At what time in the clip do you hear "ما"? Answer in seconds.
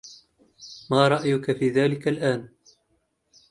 0.91-1.07